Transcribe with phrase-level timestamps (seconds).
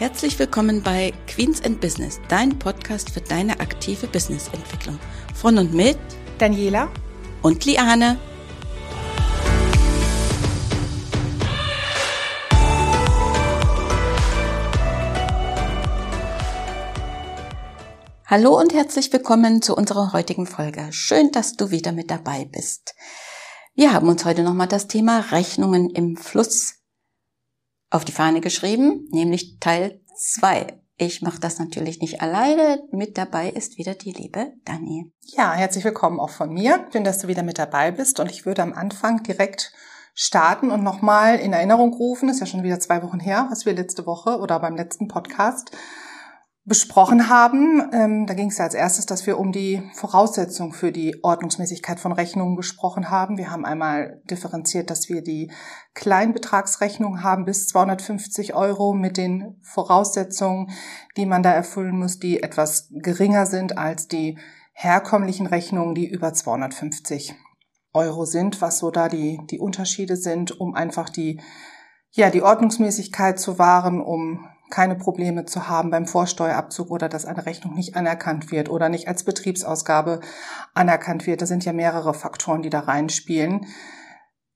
[0.00, 4.98] Herzlich willkommen bei Queens and Business, dein Podcast für deine aktive Businessentwicklung.
[5.34, 5.98] Von und mit
[6.38, 6.88] Daniela
[7.42, 8.18] und Liane.
[18.24, 20.88] Hallo und herzlich willkommen zu unserer heutigen Folge.
[20.92, 22.94] Schön, dass du wieder mit dabei bist.
[23.74, 26.79] Wir haben uns heute nochmal das Thema Rechnungen im Fluss
[27.90, 30.78] auf die Fahne geschrieben, nämlich Teil 2.
[30.96, 32.82] Ich mache das natürlich nicht alleine.
[32.92, 35.10] Mit dabei ist wieder die liebe Dani.
[35.22, 36.86] Ja, herzlich willkommen auch von mir.
[36.92, 38.20] Schön, dass du wieder mit dabei bist.
[38.20, 39.72] Und ich würde am Anfang direkt
[40.14, 42.28] starten und nochmal in Erinnerung rufen.
[42.28, 45.70] Ist ja schon wieder zwei Wochen her, was wir letzte Woche oder beim letzten Podcast
[46.64, 47.90] besprochen haben.
[47.92, 51.98] Ähm, da ging es ja als erstes, dass wir um die Voraussetzung für die Ordnungsmäßigkeit
[51.98, 53.38] von Rechnungen gesprochen haben.
[53.38, 55.50] Wir haben einmal differenziert, dass wir die
[55.94, 60.70] Kleinbetragsrechnung haben bis 250 Euro mit den Voraussetzungen,
[61.16, 64.38] die man da erfüllen muss, die etwas geringer sind als die
[64.72, 67.34] herkömmlichen Rechnungen, die über 250
[67.92, 71.40] Euro sind, was so da die, die Unterschiede sind, um einfach die,
[72.10, 77.46] ja, die Ordnungsmäßigkeit zu wahren, um keine Probleme zu haben beim Vorsteuerabzug oder dass eine
[77.46, 80.20] Rechnung nicht anerkannt wird oder nicht als Betriebsausgabe
[80.74, 81.42] anerkannt wird.
[81.42, 83.66] Das sind ja mehrere Faktoren, die da reinspielen.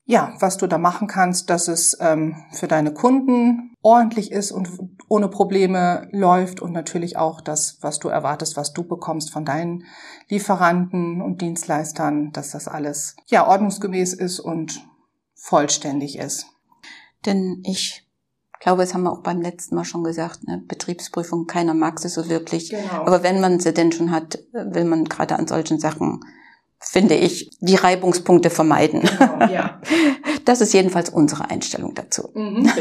[0.07, 4.69] Ja, was du da machen kannst, dass es ähm, für deine Kunden ordentlich ist und
[5.09, 9.85] ohne Probleme läuft und natürlich auch das, was du erwartest, was du bekommst von deinen
[10.29, 14.87] Lieferanten und Dienstleistern, dass das alles ja ordnungsgemäß ist und
[15.35, 16.47] vollständig ist.
[17.27, 18.04] Denn ich
[18.65, 20.63] glaube, das haben wir auch beim letzten Mal schon gesagt, ne?
[20.67, 22.71] Betriebsprüfung, keiner mag sie so wirklich.
[22.71, 23.05] Genau.
[23.05, 26.25] Aber wenn man sie denn schon hat, will man gerade an solchen Sachen,
[26.81, 29.03] finde ich, die Reibungspunkte vermeiden.
[29.03, 29.81] Genau, ja.
[30.45, 32.29] Das ist jedenfalls unsere Einstellung dazu.
[32.35, 32.71] Mhm.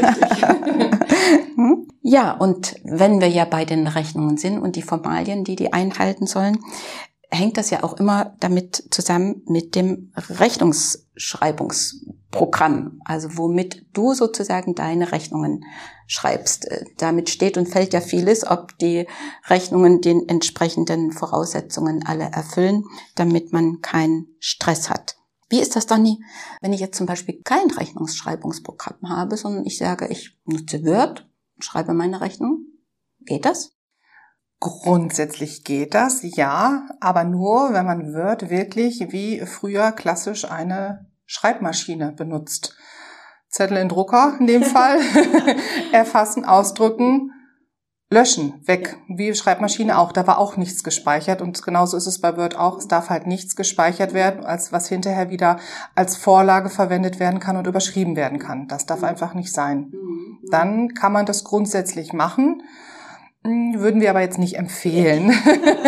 [1.56, 1.86] Hm?
[2.02, 6.26] ja, und wenn wir ja bei den Rechnungen sind und die Formalien, die die einhalten
[6.26, 6.58] sollen,
[7.30, 10.12] hängt das ja auch immer damit zusammen mit dem
[11.14, 15.64] Rechnungsschreibungsprogramm, also womit du sozusagen deine Rechnungen
[16.06, 16.66] schreibst.
[16.70, 19.06] Äh, damit steht und fällt ja vieles, ob die
[19.46, 25.16] Rechnungen den entsprechenden Voraussetzungen alle erfüllen, damit man keinen Stress hat.
[25.48, 26.04] Wie ist das dann,
[26.60, 31.28] wenn ich jetzt zum Beispiel kein Rechnungsschreibungsprogramm habe, sondern ich sage, ich nutze Word,
[31.60, 32.66] schreibe meine Rechnung?
[33.20, 33.73] Geht das?
[34.60, 42.12] Grundsätzlich geht das, ja, aber nur, wenn man Word wirklich wie früher klassisch eine Schreibmaschine
[42.12, 42.76] benutzt.
[43.48, 44.98] Zettel in Drucker in dem Fall,
[45.92, 47.30] erfassen, ausdrücken,
[48.10, 50.12] löschen, weg, wie Schreibmaschine auch.
[50.12, 52.78] Da war auch nichts gespeichert und genauso ist es bei Word auch.
[52.78, 55.58] Es darf halt nichts gespeichert werden, als was hinterher wieder
[55.94, 58.68] als Vorlage verwendet werden kann und überschrieben werden kann.
[58.68, 59.92] Das darf einfach nicht sein.
[59.92, 60.38] Mhm.
[60.50, 62.62] Dann kann man das grundsätzlich machen
[63.44, 65.32] würden wir aber jetzt nicht empfehlen.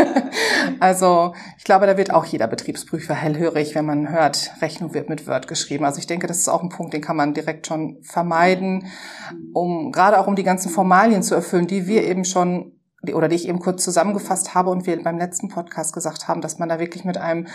[0.80, 5.26] also ich glaube, da wird auch jeder Betriebsprüfer hellhörig, wenn man hört, Rechnung wird mit
[5.26, 5.86] Word geschrieben.
[5.86, 8.88] Also ich denke, das ist auch ein Punkt, den kann man direkt schon vermeiden,
[9.54, 12.72] um gerade auch um die ganzen Formalien zu erfüllen, die wir eben schon
[13.14, 16.58] oder die ich eben kurz zusammengefasst habe und wir beim letzten Podcast gesagt haben, dass
[16.58, 17.46] man da wirklich mit einem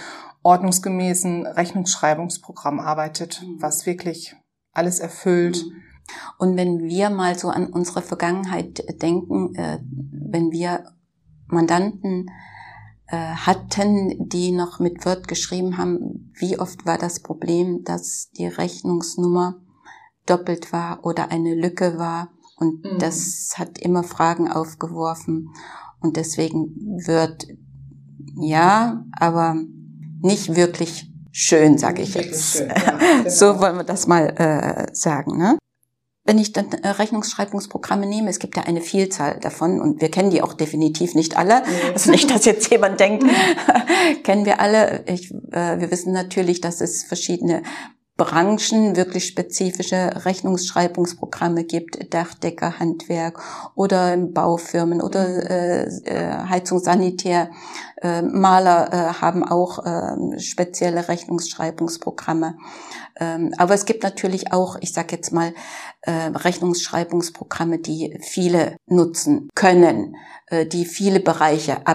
[0.43, 3.61] ordnungsgemäßen Rechnungsschreibungsprogramm arbeitet, mhm.
[3.61, 4.33] was wirklich
[4.73, 5.65] alles erfüllt.
[5.65, 5.90] Mhm
[6.37, 9.79] und wenn wir mal so an unsere Vergangenheit denken, äh,
[10.11, 10.85] wenn wir
[11.47, 12.31] Mandanten
[13.07, 18.47] äh, hatten, die noch mit Word geschrieben haben, wie oft war das Problem, dass die
[18.47, 19.57] Rechnungsnummer
[20.25, 22.29] doppelt war oder eine Lücke war.
[22.55, 22.99] Und mhm.
[22.99, 25.49] das hat immer Fragen aufgeworfen.
[25.99, 27.47] Und deswegen wird
[28.35, 29.57] ja, aber
[30.21, 32.57] nicht wirklich schön, sage ich jetzt.
[32.57, 33.29] Schön, ja, genau.
[33.29, 35.37] so wollen wir das mal äh, sagen.
[35.37, 35.57] Ne?
[36.23, 40.29] Wenn ich dann äh, Rechnungsschreibungsprogramme nehme, es gibt ja eine Vielzahl davon und wir kennen
[40.29, 41.61] die auch definitiv nicht alle.
[41.61, 41.67] Nee.
[41.93, 43.25] Also nicht, dass jetzt jemand denkt,
[44.23, 45.03] kennen wir alle.
[45.07, 47.63] Ich, äh, wir wissen natürlich, dass es verschiedene
[48.23, 53.41] Branchen wirklich spezifische Rechnungsschreibungsprogramme gibt, Dachdecker, Handwerk
[53.73, 55.39] oder Baufirmen oder mhm.
[55.47, 57.49] äh, äh, Heizungssanitär.
[57.99, 62.57] Äh, Maler äh, haben auch äh, spezielle Rechnungsschreibungsprogramme.
[63.19, 65.55] Ähm, aber es gibt natürlich auch, ich sage jetzt mal,
[66.01, 70.15] äh, Rechnungsschreibungsprogramme, die viele nutzen können,
[70.45, 71.87] äh, die viele Bereiche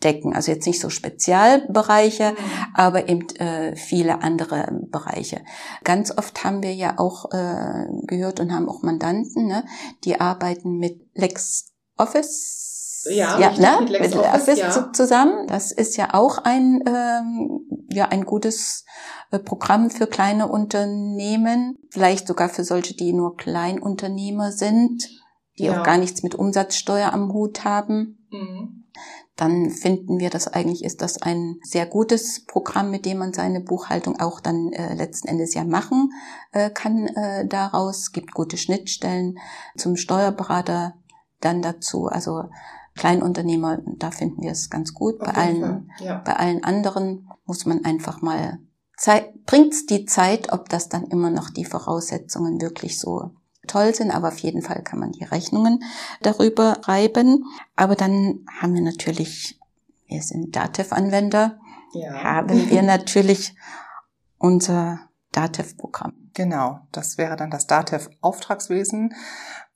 [0.00, 0.34] abdecken.
[0.34, 2.36] Also jetzt nicht so Spezialbereiche, mhm.
[2.74, 5.42] aber eben äh, viele andere Bereiche.
[5.84, 9.64] Ganz oft haben wir ja auch äh, gehört und haben auch Mandanten, ne,
[10.04, 12.58] die arbeiten mit LexOffice
[13.10, 13.78] ja, ja, ne?
[13.80, 14.92] mit LexOffice ja.
[14.92, 15.46] zusammen.
[15.46, 18.84] Das ist ja auch ein ähm, ja ein gutes
[19.30, 25.08] äh, Programm für kleine Unternehmen, vielleicht sogar für solche, die nur Kleinunternehmer sind,
[25.58, 25.80] die ja.
[25.80, 28.28] auch gar nichts mit Umsatzsteuer am Hut haben.
[28.30, 28.79] Mhm
[29.36, 33.60] dann finden wir, dass eigentlich ist das ein sehr gutes Programm, mit dem man seine
[33.60, 36.12] Buchhaltung auch dann äh, letzten Endes ja machen
[36.52, 37.98] äh, kann äh, daraus.
[37.98, 39.38] Es gibt gute Schnittstellen
[39.76, 40.94] zum Steuerberater
[41.40, 42.06] dann dazu.
[42.06, 42.44] Also
[42.96, 45.18] Kleinunternehmer, da finden wir es ganz gut.
[45.18, 46.18] bei allen, ja.
[46.18, 48.58] bei allen anderen muss man einfach mal
[48.98, 53.30] Zeit, bringt's die Zeit, ob das dann immer noch die Voraussetzungen wirklich so
[53.70, 55.82] toll sind, aber auf jeden Fall kann man die Rechnungen
[56.22, 57.44] darüber reiben.
[57.76, 59.58] Aber dann haben wir natürlich,
[60.06, 61.58] wir sind Datev-Anwender,
[61.92, 62.22] ja.
[62.22, 63.54] haben wir natürlich
[64.38, 65.00] unser
[65.32, 66.12] Datev-Programm.
[66.34, 69.14] Genau, das wäre dann das Datev-Auftragswesen,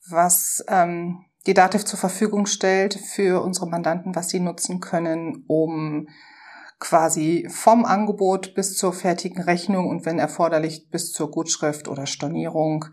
[0.08, 6.08] was ähm, die Datev zur Verfügung stellt für unsere Mandanten, was sie nutzen können, um
[6.80, 12.86] quasi vom Angebot bis zur fertigen Rechnung und wenn erforderlich bis zur Gutschrift oder Stornierung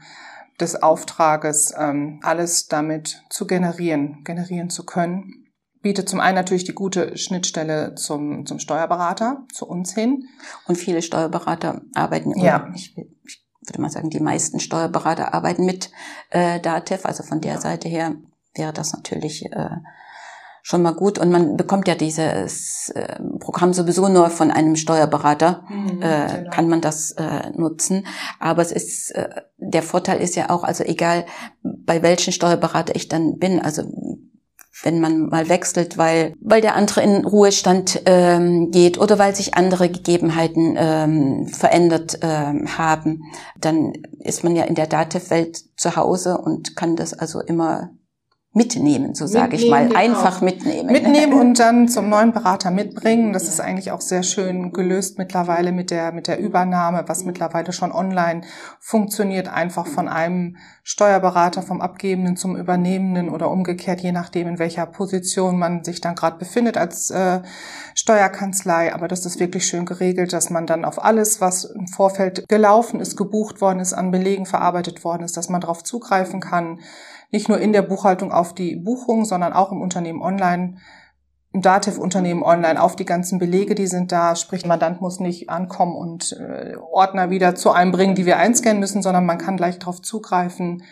[0.62, 5.48] des Auftrages ähm, alles damit zu generieren, generieren zu können.
[5.81, 10.25] Bietet zum einen natürlich die gute Schnittstelle zum, zum Steuerberater, zu uns hin.
[10.68, 12.69] Und viele Steuerberater arbeiten, ja.
[12.75, 15.92] ich, ich würde mal sagen, die meisten Steuerberater arbeiten mit
[16.30, 17.60] äh, DATEV, also von der.
[17.60, 18.16] Seite her
[18.56, 19.69] wäre das natürlich äh,
[20.63, 21.19] schon mal gut.
[21.19, 26.50] Und man bekommt ja dieses äh, Programm sowieso nur von einem Steuerberater, mhm, äh, genau.
[26.52, 28.06] kann man das äh, nutzen.
[28.40, 31.25] Aber es ist, äh, der Vorteil ist ja auch, also egal
[31.63, 33.84] bei welchen Steuerberater ich dann bin, also
[34.84, 39.54] wenn man mal wechselt, weil, weil der andere in Ruhestand ähm, geht oder weil sich
[39.54, 43.24] andere Gegebenheiten ähm, verändert ähm, haben,
[43.60, 47.92] dann ist man ja in der Datev-Welt zu Hause und kann das also immer
[48.53, 49.98] mitnehmen, so sage ich mal, genau.
[49.98, 50.92] einfach mitnehmen.
[50.92, 53.31] Mitnehmen und dann zum neuen Berater mitbringen.
[53.31, 57.71] Das ist eigentlich auch sehr schön gelöst mittlerweile mit der mit der Übernahme, was mittlerweile
[57.71, 58.42] schon online
[58.81, 64.86] funktioniert, einfach von einem Steuerberater vom Abgebenden zum Übernehmenden oder umgekehrt, je nachdem in welcher
[64.86, 67.42] Position man sich dann gerade befindet als äh,
[67.95, 68.94] Steuerkanzlei.
[68.94, 73.00] Aber das ist wirklich schön geregelt, dass man dann auf alles, was im Vorfeld gelaufen
[73.00, 76.80] ist, gebucht worden ist, an Belegen verarbeitet worden ist, dass man darauf zugreifen kann
[77.31, 80.78] nicht nur in der Buchhaltung auf die Buchung, sondern auch im Unternehmen online,
[81.54, 84.36] im Dativ-Unternehmen online auf die ganzen Belege, die sind da.
[84.36, 88.80] Sprich, Mandant muss nicht ankommen und äh, Ordner wieder zu einem bringen, die wir einscannen
[88.80, 90.83] müssen, sondern man kann gleich darauf zugreifen.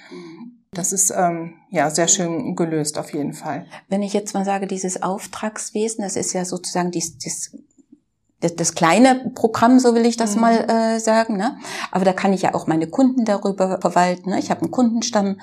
[0.72, 3.66] Das ist ähm, ja sehr schön gelöst auf jeden Fall.
[3.88, 7.58] Wenn ich jetzt mal sage, dieses Auftragswesen, das ist ja sozusagen dies, dies
[8.42, 10.42] das, das kleine Programm, so will ich das mhm.
[10.42, 11.36] mal äh, sagen.
[11.36, 11.58] Ne?
[11.92, 14.30] Aber da kann ich ja auch meine Kunden darüber verwalten.
[14.30, 14.40] Ne?
[14.40, 15.40] Ich habe einen Kundenstamm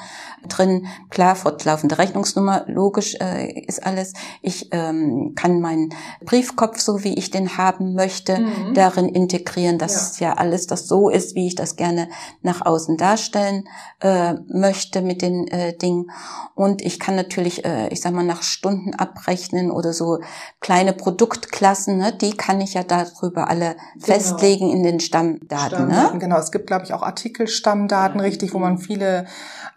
[0.49, 4.15] drin, klar, fortlaufende Rechnungsnummer, logisch äh, ist alles.
[4.41, 5.91] Ich ähm, kann meinen
[6.25, 8.75] Briefkopf, so wie ich den haben möchte, mhm.
[8.75, 10.29] darin integrieren, dass ja.
[10.29, 12.09] ja alles das so ist, wie ich das gerne
[12.43, 13.69] nach außen darstellen
[14.01, 16.11] äh, möchte mit den äh, Dingen.
[16.55, 20.21] Und ich kann natürlich, äh, ich sag mal, nach Stunden abrechnen oder so
[20.61, 22.13] kleine Produktklassen, ne?
[22.13, 24.07] die kann ich ja darüber alle genau.
[24.07, 25.87] festlegen in den Stammdaten.
[25.87, 25.95] Ne?
[25.95, 26.19] Stammdaten ne?
[26.21, 29.27] Genau, es gibt, glaube ich, auch Artikelstammdaten, richtig, wo man viele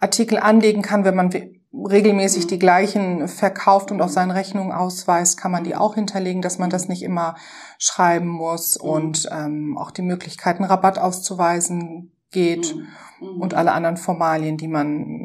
[0.00, 1.30] Artikel anlegen kann, wenn man
[1.72, 6.58] regelmäßig die gleichen verkauft und auf seinen Rechnungen ausweist, kann man die auch hinterlegen, dass
[6.58, 7.36] man das nicht immer
[7.78, 12.74] schreiben muss und ähm, auch die Möglichkeiten, Rabatt auszuweisen geht
[13.20, 13.40] mhm.
[13.40, 15.19] und alle anderen Formalien, die man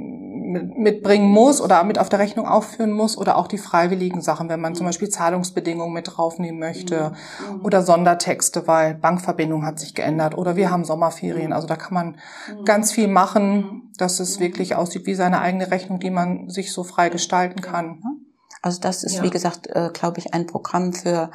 [0.45, 4.61] mitbringen muss oder mit auf der Rechnung aufführen muss oder auch die freiwilligen Sachen, wenn
[4.61, 7.13] man zum Beispiel Zahlungsbedingungen mit draufnehmen möchte
[7.49, 7.65] mhm.
[7.65, 11.53] oder Sondertexte, weil Bankverbindung hat sich geändert oder wir haben Sommerferien.
[11.53, 12.65] Also da kann man mhm.
[12.65, 16.83] ganz viel machen, dass es wirklich aussieht wie seine eigene Rechnung, die man sich so
[16.83, 18.01] frei gestalten kann.
[18.61, 19.23] Also das ist, ja.
[19.23, 21.29] wie gesagt, äh, glaube ich, ein Programm für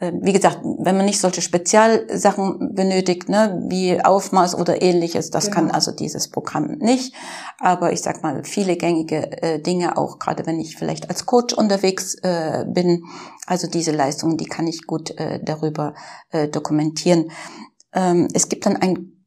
[0.00, 5.56] wie gesagt, wenn man nicht solche Spezialsachen benötigt, ne, wie Aufmaß oder ähnliches, das genau.
[5.56, 7.14] kann also dieses Programm nicht.
[7.58, 11.52] Aber ich sag mal, viele gängige äh, Dinge, auch gerade wenn ich vielleicht als Coach
[11.52, 13.04] unterwegs äh, bin,
[13.46, 15.94] also diese Leistungen, die kann ich gut äh, darüber
[16.30, 17.32] äh, dokumentieren.
[17.92, 19.17] Ähm, es gibt dann ein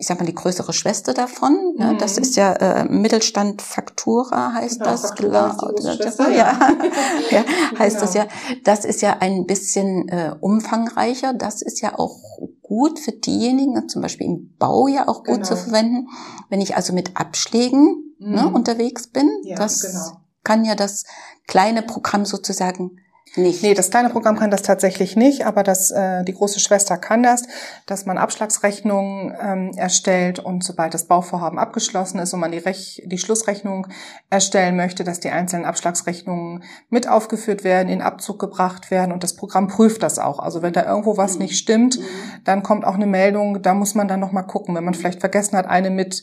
[0.00, 1.74] ich sag mal, die größere Schwester davon.
[1.74, 1.80] Mhm.
[1.80, 5.32] Ja, das ist ja äh, Mittelstand Faktura heißt genau, das, genau.
[5.32, 6.58] Ja, ja.
[7.30, 7.44] ja
[7.78, 8.06] heißt genau.
[8.06, 8.28] das ja.
[8.62, 11.34] Das ist ja ein bisschen äh, umfangreicher.
[11.34, 12.16] Das ist ja auch
[12.62, 15.46] gut für diejenigen, zum Beispiel im Bau ja auch gut genau.
[15.48, 16.08] zu verwenden.
[16.48, 18.34] Wenn ich also mit Abschlägen ne, mhm.
[18.34, 20.20] ne, unterwegs bin, ja, das genau.
[20.44, 21.04] kann ja das
[21.48, 23.00] kleine Programm sozusagen
[23.36, 23.62] nicht.
[23.62, 27.22] Nee, das kleine Programm kann das tatsächlich nicht, aber das, äh, die große Schwester kann
[27.22, 27.44] das,
[27.86, 33.02] dass man Abschlagsrechnungen ähm, erstellt und sobald das Bauvorhaben abgeschlossen ist und man die, Rech
[33.06, 33.88] die Schlussrechnung
[34.30, 39.36] erstellen möchte, dass die einzelnen Abschlagsrechnungen mit aufgeführt werden, in Abzug gebracht werden und das
[39.36, 40.38] Programm prüft das auch.
[40.38, 41.42] Also wenn da irgendwo was mhm.
[41.42, 41.98] nicht stimmt,
[42.44, 45.56] dann kommt auch eine Meldung, da muss man dann nochmal gucken, wenn man vielleicht vergessen
[45.56, 46.22] hat, eine mit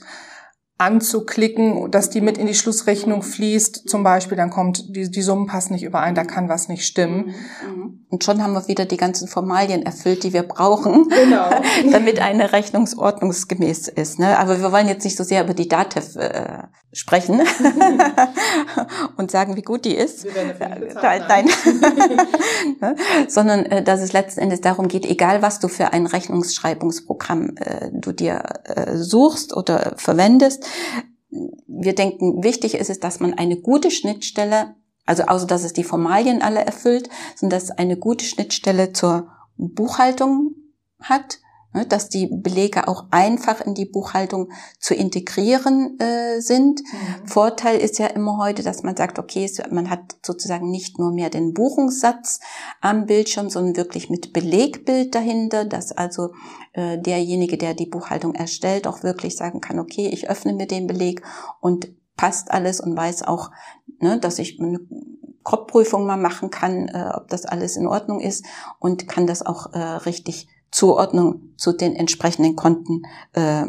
[0.78, 5.48] anzuklicken, dass die mit in die Schlussrechnung fließt, zum Beispiel, dann kommt, die, die Summen
[5.48, 7.34] passen nicht überein, da kann was nicht stimmen.
[7.66, 8.06] Mhm.
[8.10, 11.50] Und schon haben wir wieder die ganzen Formalien erfüllt, die wir brauchen, genau.
[11.92, 14.20] damit eine Rechnung ordnungsgemäß ist.
[14.20, 14.38] Ne?
[14.38, 16.64] Aber wir wollen jetzt nicht so sehr über die DATEV äh,
[16.96, 17.42] sprechen
[19.18, 20.24] und sagen, wie gut die ist.
[20.24, 21.46] Wir werden nein.
[22.80, 22.96] nein.
[23.28, 27.90] Sondern äh, dass es letzten Endes darum geht, egal was du für ein Rechnungsschreibungsprogramm äh,
[27.92, 30.65] du dir äh, suchst oder verwendest,
[31.68, 35.84] wir denken, wichtig ist es, dass man eine gute Schnittstelle, also außer dass es die
[35.84, 40.56] Formalien alle erfüllt, sondern dass eine gute Schnittstelle zur Buchhaltung
[41.00, 41.40] hat,
[41.84, 46.82] dass die Belege auch einfach in die Buchhaltung zu integrieren äh, sind.
[46.82, 47.28] Mhm.
[47.28, 51.30] Vorteil ist ja immer heute, dass man sagt, okay, man hat sozusagen nicht nur mehr
[51.30, 52.40] den Buchungssatz
[52.82, 56.30] am Bildschirm, sondern wirklich mit Belegbild dahinter, dass also
[56.74, 60.88] äh, derjenige, der die Buchhaltung erstellt, auch wirklich sagen kann, okay, ich öffne mir den
[60.88, 61.22] Beleg
[61.60, 63.52] und passt alles und weiß auch,
[64.00, 64.80] ne, dass ich eine
[65.44, 68.46] Kopfprüfung mal machen kann, äh, ob das alles in Ordnung ist
[68.80, 73.04] und kann das auch äh, richtig Zuordnung zu den entsprechenden Konten,
[73.34, 73.66] äh,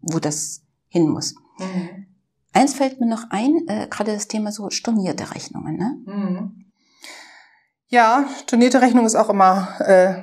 [0.00, 1.34] wo das hin muss.
[1.58, 2.06] Mhm.
[2.52, 5.76] Eins fällt mir noch ein, äh, gerade das Thema so stornierte Rechnungen.
[5.76, 5.98] Ne?
[6.06, 6.64] Mhm.
[7.88, 10.22] Ja, stornierte Rechnung ist auch immer äh,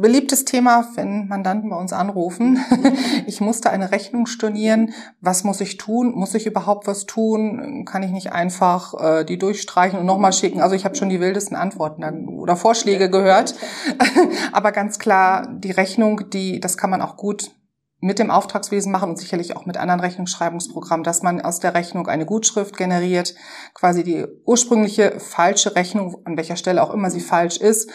[0.00, 2.58] beliebtes Thema, wenn Mandanten bei uns anrufen.
[3.26, 4.92] Ich musste eine Rechnung stornieren.
[5.20, 6.12] Was muss ich tun?
[6.14, 7.84] Muss ich überhaupt was tun?
[7.84, 10.60] Kann ich nicht einfach äh, die durchstreichen und nochmal schicken?
[10.60, 13.54] Also ich habe schon die wildesten Antworten oder Vorschläge gehört.
[14.52, 17.52] Aber ganz klar, die Rechnung, die, das kann man auch gut
[18.02, 22.08] mit dem Auftragswesen machen und sicherlich auch mit anderen Rechnungsschreibungsprogrammen, dass man aus der Rechnung
[22.08, 23.36] eine Gutschrift generiert,
[23.74, 27.90] quasi die ursprüngliche falsche Rechnung, an welcher Stelle auch immer sie falsch ist,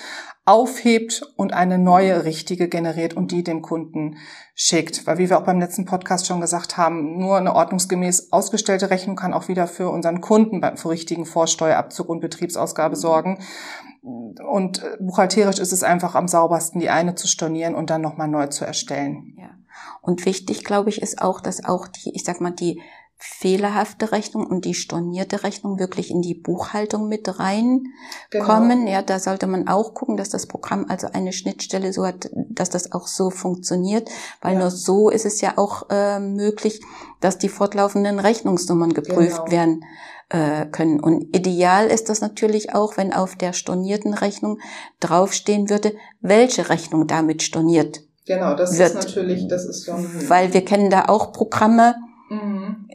[0.45, 4.15] aufhebt und eine neue richtige generiert und die dem Kunden
[4.55, 5.05] schickt.
[5.05, 9.17] Weil wie wir auch beim letzten Podcast schon gesagt haben, nur eine ordnungsgemäß ausgestellte Rechnung
[9.17, 13.43] kann auch wieder für unseren Kunden beim richtigen Vorsteuerabzug und Betriebsausgabe sorgen.
[14.01, 18.47] Und buchhalterisch ist es einfach am saubersten, die eine zu stornieren und dann nochmal neu
[18.47, 19.35] zu erstellen.
[19.37, 19.56] Ja.
[20.01, 22.81] Und wichtig, glaube ich, ist auch, dass auch die, ich sag mal, die
[23.19, 27.91] fehlerhafte Rechnung und die stornierte Rechnung wirklich in die Buchhaltung mit reinkommen.
[28.31, 28.91] Genau.
[28.91, 32.69] Ja, da sollte man auch gucken, dass das Programm also eine Schnittstelle so hat, dass
[32.69, 34.09] das auch so funktioniert,
[34.41, 34.59] weil ja.
[34.59, 36.81] nur so ist es ja auch äh, möglich,
[37.19, 39.51] dass die fortlaufenden Rechnungsnummern geprüft genau.
[39.51, 39.85] werden
[40.29, 40.99] äh, können.
[40.99, 44.59] Und ideal ist das natürlich auch, wenn auf der stornierten Rechnung
[44.99, 48.89] draufstehen würde, welche Rechnung damit storniert Genau, das wird.
[48.89, 50.05] ist natürlich, das ist schon.
[50.29, 51.95] Weil wir kennen da auch Programme,
[52.29, 52.89] mhm.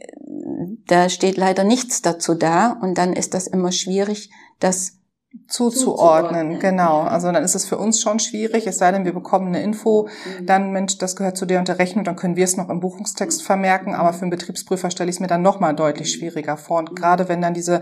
[0.87, 4.99] da steht leider nichts dazu da und dann ist das immer schwierig, das
[5.47, 6.59] zuzuordnen.
[6.59, 7.01] Genau.
[7.01, 10.07] Also dann ist es für uns schon schwierig, es sei denn, wir bekommen eine Info,
[10.39, 10.45] mhm.
[10.45, 12.79] dann, Mensch, das gehört zu der und der Rechnung, dann können wir es noch im
[12.79, 16.79] Buchungstext vermerken, aber für einen Betriebsprüfer stelle ich es mir dann nochmal deutlich schwieriger vor.
[16.79, 17.81] Und gerade wenn dann diese,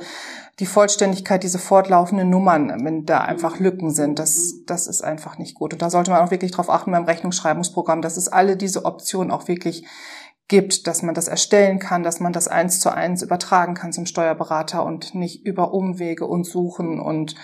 [0.60, 5.55] die Vollständigkeit, diese fortlaufenden Nummern, wenn da einfach Lücken sind, das, das ist einfach nicht
[5.55, 5.74] gut.
[5.74, 9.31] Und da sollte man auch wirklich darauf achten beim Rechnungsschreibungsprogramm, dass es alle diese Optionen
[9.31, 9.86] auch wirklich
[10.48, 14.05] gibt, dass man das erstellen kann, dass man das eins zu eins übertragen kann zum
[14.05, 17.36] Steuerberater und nicht über Umwege und Suchen und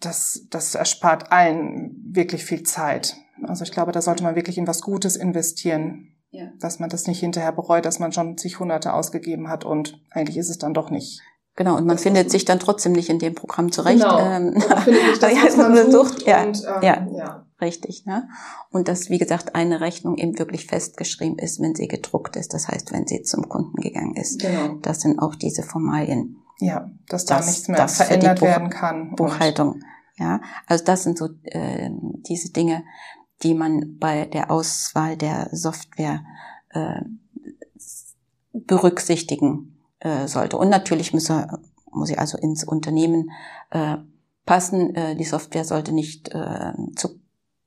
[0.00, 3.16] das, das erspart allen wirklich viel Zeit.
[3.42, 6.48] Also ich glaube, da sollte man wirklich in was Gutes investieren, ja.
[6.60, 10.36] dass man das nicht hinterher bereut, dass man schon zig Hunderte ausgegeben hat und eigentlich
[10.36, 11.20] ist es dann doch nicht.
[11.56, 14.02] Genau, und man das findet sich dann trotzdem nicht in dem Programm zurecht.
[14.02, 14.18] Genau.
[14.18, 16.26] Ähm, findet das, was man sucht.
[16.26, 17.06] Ja, und, ähm, ja.
[17.16, 18.06] ja richtig.
[18.06, 18.28] Ne?
[18.70, 22.54] Und dass, wie gesagt, eine Rechnung eben wirklich festgeschrieben ist, wenn sie gedruckt ist.
[22.54, 24.40] Das heißt, wenn sie zum Kunden gegangen ist.
[24.40, 24.74] Genau.
[24.82, 26.36] Das sind auch diese Formalien.
[26.60, 29.16] Ja, dass da das, nichts mehr verändert werden kann.
[29.16, 29.80] Buchhaltung.
[30.16, 31.90] Ja, also das sind so äh,
[32.28, 32.84] diese Dinge,
[33.42, 36.24] die man bei der Auswahl der Software
[36.70, 37.00] äh,
[38.52, 40.56] berücksichtigen äh, sollte.
[40.56, 41.58] Und natürlich muss er,
[41.90, 43.30] muss sie also ins Unternehmen
[43.70, 43.96] äh,
[44.46, 44.94] passen.
[44.94, 47.20] Äh, die Software sollte nicht äh, zu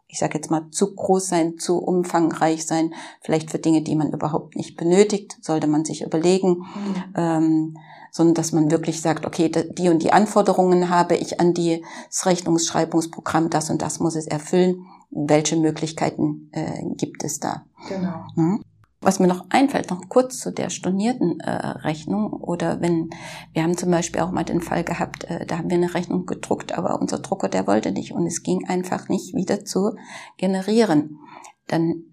[0.07, 4.11] ich sage jetzt mal, zu groß sein, zu umfangreich sein, vielleicht für Dinge, die man
[4.11, 7.03] überhaupt nicht benötigt, sollte man sich überlegen, mhm.
[7.15, 7.77] ähm,
[8.11, 13.49] sondern dass man wirklich sagt, okay, die und die Anforderungen habe ich an das Rechnungsschreibungsprogramm,
[13.49, 14.85] das und das muss es erfüllen.
[15.09, 17.65] Welche Möglichkeiten äh, gibt es da?
[17.87, 18.25] Genau.
[18.35, 18.63] Mhm.
[18.99, 23.11] Was mir noch einfällt, noch kurz zu der stornierten äh, Rechnung oder wenn,
[23.53, 26.25] wir haben zum Beispiel auch mal den Fall gehabt, äh, da haben wir eine Rechnung
[26.25, 29.95] gedruckt, aber unser Drucker, der wollte nicht und es ging einfach nicht wieder zu
[30.37, 31.19] generieren.
[31.67, 32.05] Dann,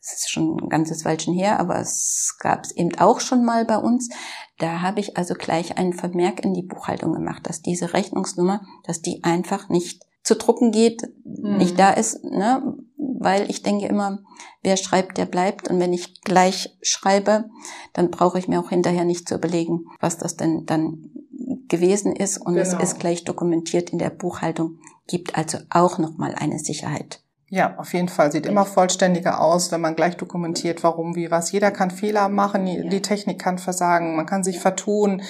[0.00, 3.66] es ist schon ein ganzes Weilchen her, aber es gab es eben auch schon mal
[3.66, 4.08] bei uns.
[4.58, 9.02] Da habe ich also gleich einen Vermerk in die Buchhaltung gemacht, dass diese Rechnungsnummer, dass
[9.02, 11.58] die einfach nicht zu drucken geht, mhm.
[11.58, 12.76] nicht da ist, ne?
[12.96, 14.20] weil ich denke immer,
[14.62, 15.68] wer schreibt, der bleibt.
[15.68, 17.44] Und wenn ich gleich schreibe,
[17.92, 21.10] dann brauche ich mir auch hinterher nicht zu überlegen, was das denn dann
[21.68, 22.38] gewesen ist.
[22.38, 22.66] Und genau.
[22.66, 27.20] es ist gleich dokumentiert in der Buchhaltung, gibt also auch nochmal eine Sicherheit.
[27.48, 28.32] Ja, auf jeden Fall.
[28.32, 31.52] Sieht immer vollständiger aus, wenn man gleich dokumentiert, warum, wie, was.
[31.52, 35.20] Jeder kann Fehler machen, die Technik kann versagen, man kann sich vertun.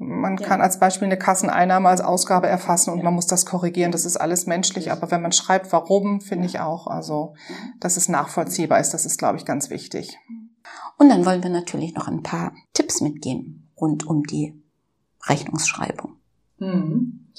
[0.00, 0.46] Man ja.
[0.46, 3.04] kann als Beispiel eine Kasseneinnahme als Ausgabe erfassen und ja.
[3.04, 3.90] man muss das korrigieren.
[3.90, 4.92] Das ist alles menschlich.
[4.92, 7.34] Aber wenn man schreibt, warum, finde ich auch, also,
[7.80, 10.16] dass es nachvollziehbar ist, das ist, glaube ich, ganz wichtig.
[10.98, 14.62] Und dann wollen wir natürlich noch ein paar Tipps mitgeben rund um die
[15.26, 16.16] Rechnungsschreibung.
[16.58, 17.32] Mhm.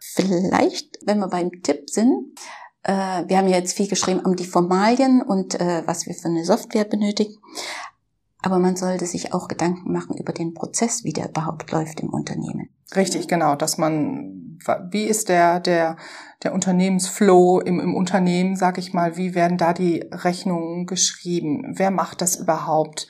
[0.00, 2.38] Vielleicht, wenn wir beim Tipp sind,
[2.82, 6.28] äh, wir haben ja jetzt viel geschrieben um die Formalien und äh, was wir für
[6.28, 7.34] eine Software benötigen.
[8.46, 12.10] Aber man sollte sich auch Gedanken machen über den Prozess, wie der überhaupt läuft im
[12.10, 12.68] Unternehmen.
[12.94, 14.60] Richtig, genau, dass man,
[14.92, 15.96] wie ist der, der,
[16.44, 21.74] der Unternehmensflow im, im Unternehmen, sag ich mal, wie werden da die Rechnungen geschrieben?
[21.74, 23.08] Wer macht das überhaupt?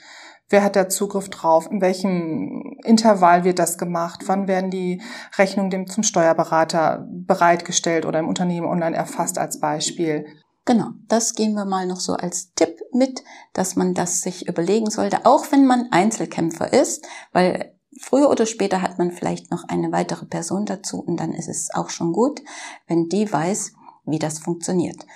[0.48, 1.70] Wer hat da Zugriff drauf?
[1.70, 4.22] In welchem Intervall wird das gemacht?
[4.24, 5.02] Wann werden die
[5.36, 10.24] Rechnungen dem zum Steuerberater bereitgestellt oder im Unternehmen online erfasst als Beispiel?
[10.66, 14.90] Genau, das gehen wir mal noch so als Tipp mit, dass man das sich überlegen
[14.90, 19.92] sollte, auch wenn man Einzelkämpfer ist, weil früher oder später hat man vielleicht noch eine
[19.92, 22.42] weitere Person dazu und dann ist es auch schon gut,
[22.88, 23.74] wenn die weiß,
[24.06, 25.06] wie das funktioniert.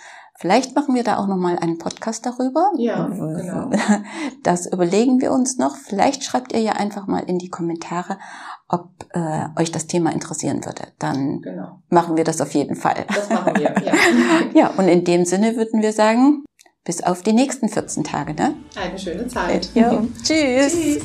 [0.40, 2.72] Vielleicht machen wir da auch noch mal einen Podcast darüber.
[2.78, 3.70] Ja, genau.
[4.42, 5.76] Das überlegen wir uns noch.
[5.76, 8.18] Vielleicht schreibt ihr ja einfach mal in die Kommentare,
[8.66, 10.84] ob äh, euch das Thema interessieren würde.
[10.98, 11.82] Dann genau.
[11.90, 13.04] machen wir das auf jeden Fall.
[13.08, 13.92] Das machen wir, ja.
[14.54, 16.42] ja, und in dem Sinne würden wir sagen,
[16.84, 18.54] bis auf die nächsten 14 Tage, ne?
[18.82, 19.68] Eine schöne Zeit.
[19.74, 20.02] Ja.
[20.22, 20.72] Tschüss.
[20.72, 21.02] Tschüss.